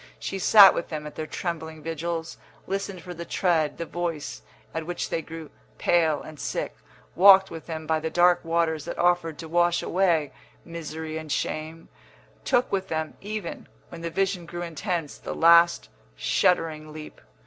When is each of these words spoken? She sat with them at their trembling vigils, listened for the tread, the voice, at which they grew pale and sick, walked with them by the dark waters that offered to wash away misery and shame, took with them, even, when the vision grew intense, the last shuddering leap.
She 0.17 0.39
sat 0.39 0.73
with 0.73 0.89
them 0.89 1.05
at 1.05 1.13
their 1.13 1.27
trembling 1.27 1.83
vigils, 1.83 2.39
listened 2.65 3.03
for 3.03 3.13
the 3.13 3.23
tread, 3.23 3.77
the 3.77 3.85
voice, 3.85 4.41
at 4.73 4.87
which 4.87 5.11
they 5.11 5.21
grew 5.21 5.51
pale 5.77 6.23
and 6.23 6.39
sick, 6.39 6.75
walked 7.15 7.51
with 7.51 7.67
them 7.67 7.85
by 7.85 7.99
the 7.99 8.09
dark 8.09 8.43
waters 8.43 8.85
that 8.85 8.97
offered 8.97 9.37
to 9.37 9.47
wash 9.47 9.83
away 9.83 10.33
misery 10.65 11.19
and 11.19 11.31
shame, 11.31 11.87
took 12.43 12.71
with 12.71 12.87
them, 12.87 13.13
even, 13.21 13.67
when 13.89 14.01
the 14.01 14.09
vision 14.09 14.47
grew 14.47 14.63
intense, 14.63 15.19
the 15.19 15.35
last 15.35 15.87
shuddering 16.15 16.91
leap. 16.91 17.21